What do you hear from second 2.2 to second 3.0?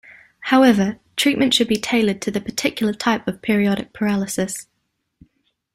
to the particular